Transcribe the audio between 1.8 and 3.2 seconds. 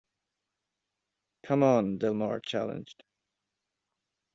Del Mar challenged.